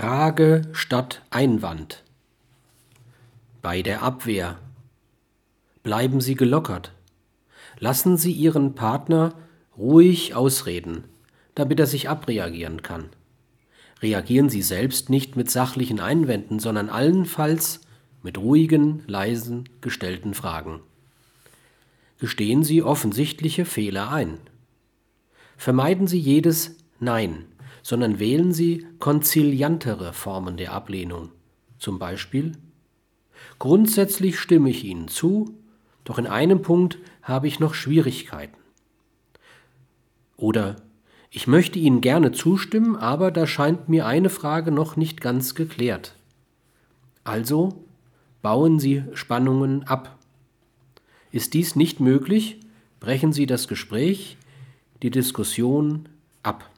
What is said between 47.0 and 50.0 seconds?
Also bauen Sie Spannungen